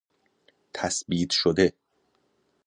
تثبیت 0.73 1.31
شده 1.31 1.73